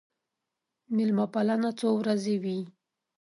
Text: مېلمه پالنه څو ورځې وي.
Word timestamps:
مېلمه 0.95 1.25
پالنه 1.33 1.69
څو 1.79 1.89
ورځې 1.99 2.35
وي. 2.43 2.59